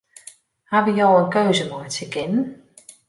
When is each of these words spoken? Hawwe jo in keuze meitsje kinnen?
Hawwe 0.71 0.91
jo 0.99 1.09
in 1.19 1.27
keuze 1.35 1.63
meitsje 1.69 2.05
kinnen? 2.13 2.47